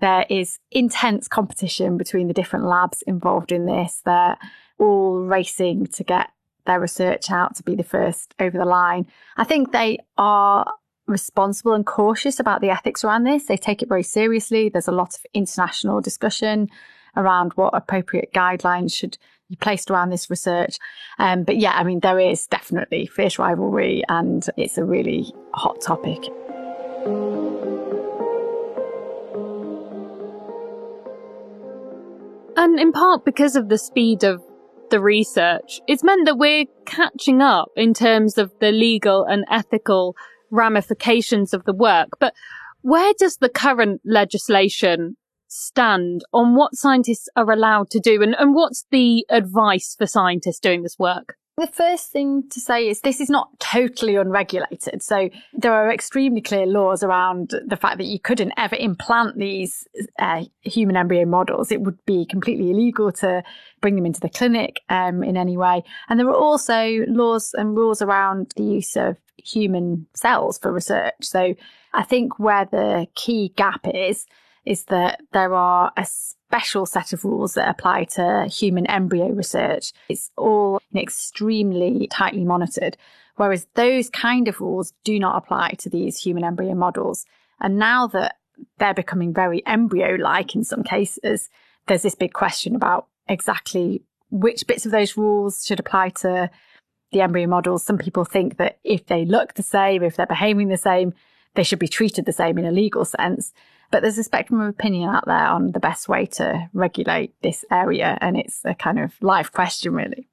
There 0.01 0.27
is 0.29 0.59
intense 0.71 1.29
competition 1.29 1.97
between 1.97 2.27
the 2.29 2.35
different 2.35 2.67
labs 2.67 3.03
involved 3.03 3.53
in 3.53 3.67
this. 3.67 4.03
They're 4.05 4.37
all 4.79 5.21
racing 5.21 5.87
to 5.89 6.05
get 6.05 6.31
their 6.67 6.81
research 6.81 7.31
out 7.31 7.57
to 7.57 7.63
be 7.63 7.75
the 7.75 7.85
first 7.85 8.35
over 8.39 8.59
the 8.59 8.65
line. 8.65 9.07
I 9.37 9.45
think 9.45 9.73
they 9.73 9.99
are 10.19 10.73
responsible 11.13 11.75
and 11.75 11.87
cautious 11.87 12.41
about 12.41 12.61
the 12.61 12.71
ethics 12.71 13.05
around 13.05 13.25
this. 13.25 13.47
They 13.47 13.57
take 13.57 13.83
it 13.83 13.89
very 13.89 14.03
seriously. 14.03 14.69
There's 14.69 14.89
a 14.89 14.93
lot 14.93 15.15
of 15.15 15.21
international 15.35 16.01
discussion 16.01 16.69
around 17.17 17.53
what 17.53 17.75
appropriate 17.75 18.33
guidelines 18.33 18.95
should 18.95 19.19
be 19.49 19.57
placed 19.57 19.91
around 19.91 20.11
this 20.11 20.31
research. 20.31 20.79
Um, 21.19 21.45
but 21.45 21.59
yeah, 21.59 21.73
I 21.73 21.85
mean, 21.85 22.01
there 22.01 22.19
is 22.19 22.47
definitely 22.47 23.07
fierce 23.07 23.39
rivalry 23.39 24.03
and 24.09 24.45
it's 24.57 24.79
a 24.79 24.85
really 24.85 25.33
hot 25.53 25.81
topic. 25.81 26.19
And 32.57 32.79
in 32.81 32.93
part 32.93 33.25
because 33.25 33.57
of 33.57 33.69
the 33.69 33.79
speed 33.79 34.25
of 34.25 34.43
the 34.91 35.01
research, 35.01 35.81
it's 35.87 36.05
meant 36.05 36.27
that 36.27 36.39
we're 36.39 36.67
catching 36.87 37.43
up 37.43 37.71
in 37.77 37.93
terms 37.93 38.39
of 38.39 38.53
the 38.61 38.73
legal 38.73 39.25
and 39.25 39.45
ethical 39.51 40.17
ramifications 40.53 41.53
of 41.53 41.65
the 41.65 41.75
work. 41.75 42.11
But 42.21 42.35
where 42.83 43.13
does 43.19 43.39
the 43.39 43.49
current 43.49 44.01
legislation 44.05 45.17
stand 45.49 46.23
on 46.33 46.55
what 46.55 46.77
scientists 46.77 47.29
are 47.37 47.51
allowed 47.51 47.91
to 47.91 48.01
do 48.01 48.23
and, 48.23 48.35
and 48.39 48.55
what's 48.55 48.87
the 48.91 49.27
advice 49.29 49.97
for 49.99 50.07
scientists 50.07 50.61
doing 50.61 50.83
this 50.83 50.99
work? 50.99 51.37
The 51.59 51.67
first 51.67 52.11
thing 52.11 52.49
to 52.49 52.61
say 52.61 52.89
is 52.89 53.03
this 53.03 53.21
is 53.21 53.29
not 53.29 53.61
totally 53.61 54.17
unregulated. 54.17 55.03
So 55.03 55.29
there 55.53 55.75
are 55.75 55.93
extremely 55.93 56.41
clear 56.41 56.65
laws 56.65 57.03
around 57.03 57.55
the 57.67 57.77
fact 57.77 57.99
that 57.99 58.07
you 58.07 58.19
couldn't 58.19 58.55
ever 58.57 58.75
implant 58.75 59.37
these 59.37 59.87
uh, 60.19 60.45
human 60.63 60.97
embryo 60.97 61.27
models. 61.27 61.71
It 61.71 61.83
would 61.83 62.03
be 62.07 62.25
completely 62.25 62.71
illegal 62.71 63.13
to 63.13 63.43
bring 63.83 63.97
them 63.97 64.07
into 64.07 64.21
the 64.21 64.31
clinic 64.31 64.81
um, 64.89 65.23
in 65.23 65.37
any 65.37 65.59
way. 65.59 65.83
And 66.09 66.19
there 66.19 66.29
are 66.29 66.35
also 66.35 67.05
laws 67.07 67.53
and 67.53 67.77
rules 67.77 68.01
around 68.01 68.53
the 68.57 68.65
use 68.65 68.97
of 68.97 69.19
human 69.37 70.07
cells 70.15 70.57
for 70.57 70.73
research. 70.73 71.15
So 71.21 71.55
I 71.93 72.03
think 72.03 72.39
where 72.39 72.65
the 72.65 73.09
key 73.15 73.53
gap 73.57 73.87
is, 73.93 74.27
is 74.65 74.85
that 74.85 75.21
there 75.33 75.55
are 75.55 75.93
a 75.97 76.07
special 76.07 76.87
set 76.87 77.13
of 77.13 77.25
rules 77.25 77.55
that 77.55 77.69
apply 77.69 78.05
to 78.05 78.47
human 78.47 78.87
embryo 78.87 79.29
research. 79.29 79.93
It's 80.09 80.31
all 80.37 80.81
extremely 80.95 82.07
tightly 82.09 82.45
monitored, 82.45 82.97
whereas 83.37 83.67
those 83.75 84.11
kind 84.11 84.49
of 84.49 84.61
rules 84.61 84.93
do 85.05 85.19
not 85.19 85.37
apply 85.37 85.73
to 85.79 85.91
these 85.91 86.19
human 86.19 86.45
embryo 86.45 86.75
models. 86.75 87.25
And 87.61 87.79
now 87.79 88.07
that 88.09 88.37
they're 88.79 88.95
becoming 88.95 89.33
very 89.33 89.67
embryo 89.67 90.17
like 90.17 90.55
in 90.55 90.65
some 90.65 90.83
cases, 90.83 91.49
there's 91.87 92.03
this 92.03 92.15
big 92.15 92.33
question 92.33 92.77
about 92.77 93.09
exactly 93.29 94.03
which 94.31 94.67
bits 94.67 94.87
of 94.87 94.93
those 94.93 95.17
rules 95.17 95.65
should 95.67 95.81
apply 95.81 96.09
to 96.09 96.51
the 97.13 97.21
embryo 97.21 97.47
models, 97.47 97.85
some 97.85 97.99
people 97.99 98.25
think 98.25 98.57
that 98.57 98.79
if 98.83 99.07
they 99.07 99.25
look 99.25 99.55
the 99.55 99.63
same, 99.63 100.03
if 100.03 100.17
they're 100.17 100.27
behaving 100.27 100.69
the 100.69 100.77
same, 100.77 101.13
they 101.55 101.63
should 101.63 101.79
be 101.79 101.89
treated 101.89 102.25
the 102.27 102.33
same 102.33 102.59
in 102.59 102.65
a 102.65 102.73
legal 102.73 103.05
sense. 103.05 103.53
But 103.91 104.03
there's 104.03 104.19
a 104.19 104.25
spectrum 104.25 104.61
of 104.61 104.69
opinion 104.69 105.11
out 105.11 105.27
there 105.27 105.47
on 105.49 105.73
the 105.73 105.81
best 105.81 106.09
way 106.09 106.25
to 106.27 106.69
regulate 106.73 107.35
this 107.43 107.65
area. 107.71 108.17
And 108.21 108.39
it's 108.39 108.63
a 108.65 108.75
kind 108.75 108.99
of 108.99 109.13
live 109.21 109.53
question, 109.53 109.93
really. 109.93 110.29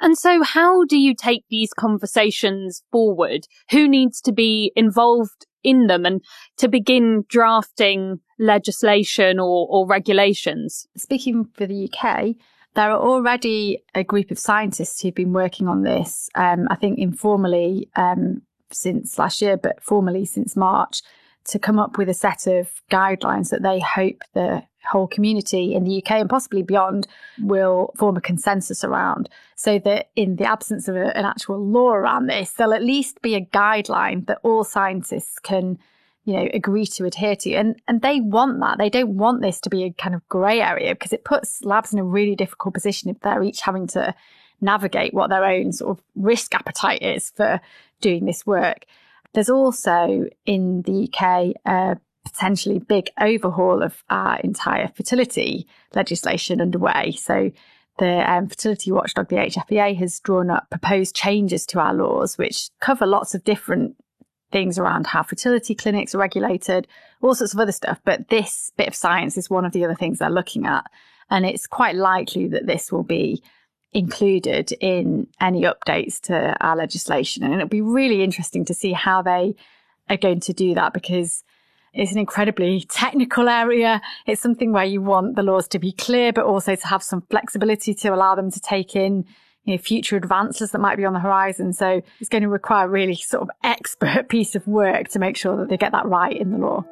And 0.00 0.16
so, 0.16 0.42
how 0.42 0.84
do 0.84 0.96
you 0.96 1.14
take 1.14 1.44
these 1.50 1.72
conversations 1.72 2.82
forward? 2.90 3.46
Who 3.70 3.86
needs 3.88 4.20
to 4.22 4.32
be 4.32 4.72
involved 4.74 5.46
in 5.62 5.88
them 5.88 6.06
and 6.06 6.22
to 6.56 6.68
begin 6.68 7.24
drafting 7.28 8.20
legislation 8.38 9.38
or, 9.38 9.66
or 9.68 9.86
regulations? 9.86 10.86
Speaking 10.96 11.48
for 11.54 11.66
the 11.66 11.90
UK, 11.92 12.36
there 12.74 12.90
are 12.90 13.00
already 13.00 13.82
a 13.94 14.04
group 14.04 14.30
of 14.30 14.38
scientists 14.38 15.02
who've 15.02 15.14
been 15.14 15.32
working 15.32 15.68
on 15.68 15.82
this, 15.82 16.30
um, 16.34 16.66
I 16.70 16.76
think 16.76 16.98
informally 16.98 17.90
um, 17.96 18.42
since 18.72 19.18
last 19.18 19.42
year, 19.42 19.56
but 19.56 19.82
formally 19.82 20.24
since 20.24 20.56
March, 20.56 21.02
to 21.44 21.58
come 21.58 21.78
up 21.78 21.98
with 21.98 22.08
a 22.08 22.14
set 22.14 22.46
of 22.46 22.68
guidelines 22.90 23.50
that 23.50 23.62
they 23.62 23.80
hope 23.80 24.22
the 24.34 24.62
whole 24.90 25.06
community 25.06 25.74
in 25.74 25.84
the 25.84 26.02
UK 26.02 26.12
and 26.12 26.30
possibly 26.30 26.62
beyond 26.62 27.06
will 27.40 27.92
form 27.96 28.16
a 28.16 28.20
consensus 28.20 28.82
around 28.82 29.28
so 29.54 29.78
that 29.78 30.10
in 30.16 30.36
the 30.36 30.44
absence 30.44 30.88
of 30.88 30.96
a, 30.96 31.16
an 31.16 31.24
actual 31.24 31.64
law 31.64 31.90
around 31.90 32.26
this, 32.26 32.52
there'll 32.52 32.72
at 32.72 32.82
least 32.82 33.20
be 33.22 33.34
a 33.34 33.44
guideline 33.44 34.26
that 34.26 34.38
all 34.42 34.64
scientists 34.64 35.38
can 35.38 35.78
you 36.24 36.34
know, 36.34 36.48
agree 36.52 36.86
to 36.86 37.04
adhere 37.04 37.34
to. 37.34 37.54
And 37.54 37.80
and 37.88 38.02
they 38.02 38.20
want 38.20 38.60
that. 38.60 38.78
They 38.78 38.90
don't 38.90 39.16
want 39.16 39.42
this 39.42 39.60
to 39.60 39.70
be 39.70 39.84
a 39.84 39.92
kind 39.92 40.14
of 40.14 40.26
grey 40.28 40.60
area 40.60 40.94
because 40.94 41.12
it 41.12 41.24
puts 41.24 41.64
labs 41.64 41.92
in 41.92 41.98
a 41.98 42.04
really 42.04 42.36
difficult 42.36 42.74
position 42.74 43.10
if 43.10 43.20
they're 43.20 43.42
each 43.42 43.62
having 43.62 43.86
to 43.88 44.14
navigate 44.60 45.14
what 45.14 45.30
their 45.30 45.44
own 45.44 45.72
sort 45.72 45.98
of 45.98 46.04
risk 46.14 46.54
appetite 46.54 47.02
is 47.02 47.30
for 47.30 47.60
doing 48.00 48.24
this 48.24 48.46
work. 48.46 48.86
There's 49.32 49.50
also 49.50 50.26
in 50.46 50.82
the 50.82 51.08
UK 51.08 51.54
a 51.64 51.98
potentially 52.24 52.78
big 52.78 53.10
overhaul 53.20 53.82
of 53.82 54.02
our 54.10 54.38
entire 54.40 54.88
fertility 54.88 55.66
legislation 55.94 56.60
underway. 56.60 57.12
So 57.12 57.50
the 57.98 58.30
um, 58.30 58.48
fertility 58.48 58.92
watchdog, 58.92 59.28
the 59.28 59.36
HFEA, 59.36 59.96
has 59.98 60.20
drawn 60.20 60.50
up 60.50 60.70
proposed 60.70 61.14
changes 61.14 61.66
to 61.66 61.80
our 61.80 61.94
laws, 61.94 62.38
which 62.38 62.70
cover 62.80 63.06
lots 63.06 63.34
of 63.34 63.44
different 63.44 63.96
things 64.52 64.78
around 64.78 65.06
how 65.06 65.22
fertility 65.22 65.74
clinics 65.74 66.14
are 66.14 66.18
regulated, 66.18 66.88
all 67.22 67.34
sorts 67.34 67.54
of 67.54 67.60
other 67.60 67.72
stuff. 67.72 68.00
But 68.04 68.28
this 68.28 68.72
bit 68.76 68.88
of 68.88 68.94
science 68.94 69.36
is 69.36 69.48
one 69.48 69.64
of 69.64 69.72
the 69.72 69.84
other 69.84 69.94
things 69.94 70.18
they're 70.18 70.30
looking 70.30 70.66
at. 70.66 70.84
And 71.30 71.46
it's 71.46 71.66
quite 71.66 71.94
likely 71.94 72.48
that 72.48 72.66
this 72.66 72.90
will 72.90 73.04
be 73.04 73.42
included 73.92 74.72
in 74.80 75.26
any 75.40 75.62
updates 75.62 76.20
to 76.20 76.56
our 76.60 76.76
legislation. 76.76 77.42
And 77.42 77.54
it'll 77.54 77.68
be 77.68 77.80
really 77.80 78.22
interesting 78.22 78.64
to 78.66 78.74
see 78.74 78.92
how 78.92 79.22
they 79.22 79.56
are 80.08 80.16
going 80.16 80.40
to 80.40 80.52
do 80.52 80.74
that 80.74 80.92
because 80.92 81.44
It's 81.92 82.12
an 82.12 82.18
incredibly 82.18 82.86
technical 82.88 83.48
area. 83.48 84.00
It's 84.26 84.40
something 84.40 84.72
where 84.72 84.84
you 84.84 85.02
want 85.02 85.34
the 85.34 85.42
laws 85.42 85.66
to 85.68 85.78
be 85.78 85.92
clear, 85.92 86.32
but 86.32 86.44
also 86.44 86.76
to 86.76 86.86
have 86.86 87.02
some 87.02 87.22
flexibility 87.30 87.94
to 87.94 88.14
allow 88.14 88.34
them 88.36 88.50
to 88.50 88.60
take 88.60 88.94
in 88.94 89.24
you 89.64 89.74
know, 89.74 89.78
future 89.78 90.16
advances 90.16 90.70
that 90.70 90.78
might 90.78 90.96
be 90.96 91.04
on 91.04 91.12
the 91.12 91.20
horizon. 91.20 91.72
So 91.72 92.00
it's 92.20 92.28
going 92.30 92.42
to 92.42 92.48
require 92.48 92.86
a 92.86 92.88
really 92.88 93.16
sort 93.16 93.42
of 93.42 93.50
expert 93.64 94.28
piece 94.34 94.54
of 94.54 94.66
work 94.66 95.08
to 95.08 95.18
make 95.18 95.36
sure 95.36 95.56
that 95.56 95.68
they 95.68 95.76
get 95.76 95.92
that 95.92 96.06
right 96.06 96.36
in 96.36 96.52
the 96.52 96.58
law. 96.58 96.84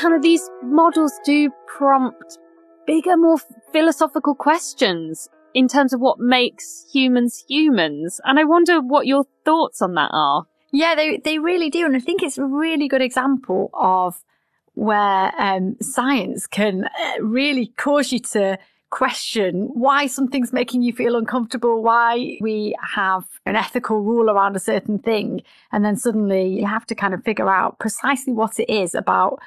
Hannah, 0.00 0.18
these 0.18 0.48
models 0.62 1.12
do 1.24 1.50
prompt 1.66 2.38
bigger, 2.86 3.18
more 3.18 3.36
philosophical 3.70 4.34
questions 4.34 5.28
in 5.52 5.68
terms 5.68 5.92
of 5.92 6.00
what 6.00 6.18
makes 6.18 6.86
humans 6.90 7.44
humans. 7.48 8.18
And 8.24 8.38
I 8.38 8.44
wonder 8.44 8.80
what 8.80 9.06
your 9.06 9.24
thoughts 9.44 9.82
on 9.82 9.94
that 9.94 10.10
are. 10.12 10.46
Yeah, 10.72 10.94
they, 10.94 11.18
they 11.18 11.38
really 11.38 11.68
do. 11.68 11.84
And 11.84 11.94
I 11.94 12.00
think 12.00 12.22
it's 12.22 12.38
a 12.38 12.44
really 12.44 12.88
good 12.88 13.02
example 13.02 13.68
of 13.74 14.24
where 14.72 15.32
um, 15.38 15.76
science 15.82 16.46
can 16.46 16.84
uh, 16.84 17.22
really 17.22 17.66
cause 17.76 18.10
you 18.10 18.20
to 18.20 18.58
question 18.88 19.68
why 19.74 20.06
something's 20.06 20.52
making 20.52 20.80
you 20.82 20.94
feel 20.94 21.16
uncomfortable, 21.16 21.82
why 21.82 22.38
we 22.40 22.74
have 22.94 23.24
an 23.44 23.54
ethical 23.54 24.00
rule 24.00 24.30
around 24.30 24.56
a 24.56 24.60
certain 24.60 24.98
thing. 24.98 25.42
And 25.72 25.84
then 25.84 25.96
suddenly 25.96 26.58
you 26.58 26.66
have 26.66 26.86
to 26.86 26.94
kind 26.94 27.12
of 27.12 27.22
figure 27.22 27.50
out 27.50 27.78
precisely 27.78 28.32
what 28.32 28.58
it 28.58 28.70
is 28.70 28.94
about 28.94 29.40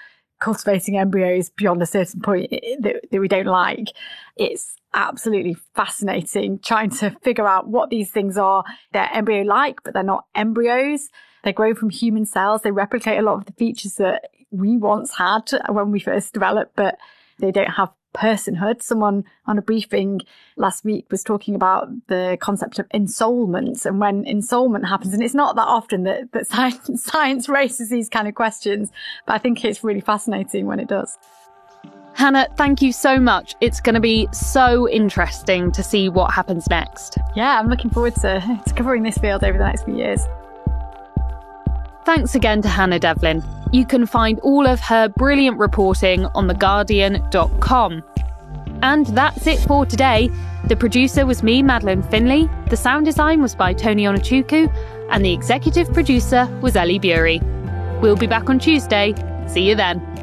cultivating 0.43 0.97
embryos 0.97 1.49
beyond 1.49 1.81
a 1.81 1.85
certain 1.85 2.19
point 2.19 2.51
that, 2.81 2.97
that 3.09 3.19
we 3.21 3.29
don't 3.29 3.45
like. 3.45 3.87
It's 4.35 4.75
absolutely 4.93 5.55
fascinating 5.73 6.59
trying 6.59 6.89
to 6.89 7.11
figure 7.21 7.47
out 7.47 7.69
what 7.69 7.89
these 7.89 8.11
things 8.11 8.37
are. 8.37 8.65
They're 8.91 9.09
embryo 9.13 9.43
like, 9.43 9.81
but 9.83 9.93
they're 9.93 10.03
not 10.03 10.25
embryos. 10.35 11.07
They 11.45 11.53
grow 11.53 11.73
from 11.73 11.89
human 11.89 12.25
cells. 12.25 12.61
They 12.61 12.71
replicate 12.71 13.19
a 13.19 13.21
lot 13.21 13.35
of 13.35 13.45
the 13.45 13.53
features 13.53 13.95
that 13.95 14.29
we 14.51 14.75
once 14.75 15.15
had 15.15 15.49
when 15.69 15.91
we 15.91 16.01
first 16.01 16.33
developed, 16.33 16.75
but 16.75 16.97
they 17.39 17.51
don't 17.51 17.71
have 17.71 17.91
personhood. 18.13 18.81
Someone 18.81 19.25
on 19.45 19.57
a 19.57 19.61
briefing 19.61 20.21
last 20.55 20.85
week 20.85 21.07
was 21.11 21.23
talking 21.23 21.55
about 21.55 21.89
the 22.07 22.37
concept 22.39 22.79
of 22.79 22.87
ensoulment 22.89 23.85
and 23.85 23.99
when 23.99 24.23
ensoulment 24.25 24.87
happens. 24.87 25.13
And 25.13 25.23
it's 25.23 25.33
not 25.33 25.55
that 25.55 25.67
often 25.67 26.03
that, 26.03 26.31
that 26.31 26.47
science, 26.51 27.03
science 27.03 27.49
raises 27.49 27.89
these 27.89 28.09
kind 28.09 28.27
of 28.27 28.35
questions, 28.35 28.91
but 29.25 29.33
I 29.33 29.37
think 29.37 29.63
it's 29.65 29.83
really 29.83 30.01
fascinating 30.01 30.65
when 30.65 30.79
it 30.79 30.87
does. 30.87 31.17
Hannah, 32.15 32.47
thank 32.57 32.81
you 32.81 32.91
so 32.91 33.19
much. 33.19 33.55
It's 33.59 33.81
going 33.81 33.95
to 33.95 34.01
be 34.01 34.27
so 34.31 34.87
interesting 34.87 35.71
to 35.71 35.81
see 35.81 36.09
what 36.09 36.31
happens 36.31 36.69
next. 36.69 37.17
Yeah, 37.35 37.59
I'm 37.59 37.67
looking 37.67 37.89
forward 37.89 38.15
to, 38.17 38.61
to 38.67 38.73
covering 38.75 39.01
this 39.01 39.17
field 39.17 39.43
over 39.43 39.57
the 39.57 39.63
next 39.63 39.85
few 39.85 39.97
years. 39.97 40.21
Thanks 42.05 42.35
again 42.35 42.61
to 42.63 42.67
Hannah 42.67 42.99
Devlin. 42.99 43.43
You 43.71 43.85
can 43.85 44.05
find 44.05 44.39
all 44.41 44.67
of 44.67 44.79
her 44.81 45.07
brilliant 45.07 45.57
reporting 45.57 46.25
on 46.35 46.47
theguardian.com. 46.47 48.03
And 48.81 49.05
that's 49.07 49.47
it 49.47 49.59
for 49.61 49.85
today. 49.85 50.29
The 50.67 50.75
producer 50.75 51.25
was 51.25 51.43
me, 51.43 51.63
Madeleine 51.63 52.03
Finlay. 52.03 52.49
The 52.69 52.77
sound 52.77 53.05
design 53.05 53.41
was 53.41 53.55
by 53.55 53.73
Tony 53.73 54.03
Onuchukwu, 54.03 54.69
and 55.09 55.23
the 55.23 55.33
executive 55.33 55.91
producer 55.93 56.45
was 56.61 56.75
Ellie 56.75 56.99
Bury. 56.99 57.39
We'll 58.01 58.17
be 58.17 58.27
back 58.27 58.49
on 58.49 58.59
Tuesday. 58.59 59.13
See 59.47 59.67
you 59.67 59.75
then. 59.75 60.22